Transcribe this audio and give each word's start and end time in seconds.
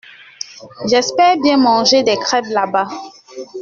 J’espère 0.89 1.37
bien 1.37 1.57
manger 1.57 2.01
des 2.01 2.17
crêpes 2.17 2.45
là-bas. 2.49 2.87